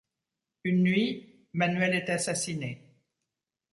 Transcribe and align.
Une 0.63 0.81
nuit, 0.81 1.45
Manuel 1.53 1.93
est 1.93 2.09
assassiné. 2.09 2.81